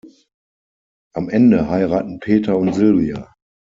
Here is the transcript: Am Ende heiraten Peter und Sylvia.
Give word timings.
Am 1.13 1.29
Ende 1.29 1.69
heiraten 1.69 2.19
Peter 2.19 2.57
und 2.57 2.73
Sylvia. 2.73 3.31